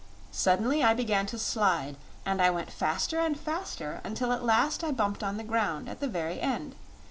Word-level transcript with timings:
Suddenly 0.31 0.81
I 0.83 0.95
began 0.95 1.27
to 1.27 1.37
slide, 1.37 1.95
and 2.25 2.41
I 2.41 2.49
went 2.49 2.71
faster 2.71 3.19
and 3.19 3.39
faster 3.39 4.01
until 4.03 4.33
at 4.33 4.43
last 4.43 4.83
I 4.83 4.89
bumped 4.91 5.21
on 5.21 5.37
the 5.37 5.43
ground, 5.43 5.87
at 5.87 5.99
the 5.99 6.07
very 6.07 6.39
end. 6.41 6.73